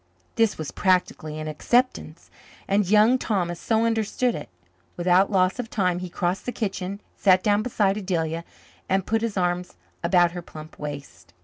This 0.33 0.57
was 0.57 0.71
practically 0.71 1.37
an 1.37 1.47
acceptance, 1.47 2.31
and 2.67 2.89
Young 2.89 3.19
Thomas 3.19 3.59
so 3.59 3.85
understood 3.85 4.33
it. 4.33 4.49
Without 4.97 5.29
loss 5.29 5.59
of 5.59 5.69
time 5.69 5.99
he 5.99 6.09
crossed 6.09 6.47
the 6.47 6.51
kitchen, 6.51 6.99
sat 7.15 7.43
down 7.43 7.61
beside 7.61 7.97
Adelia, 7.97 8.43
and 8.89 9.05
put 9.05 9.21
his 9.21 9.37
arms 9.37 9.75
about 10.03 10.31
her 10.31 10.41
plump 10.41 10.79
waist. 10.79 11.35